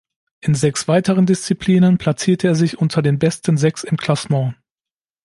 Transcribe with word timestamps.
In 0.39 0.55
sechs 0.55 0.87
weiteren 0.87 1.27
Disziplinen 1.27 1.99
platzierte 1.99 2.47
er 2.47 2.55
sich 2.55 2.79
unter 2.79 3.03
den 3.03 3.19
besten 3.19 3.55
Sechs 3.57 3.83
im 3.83 3.97
Klassement. 3.97 4.55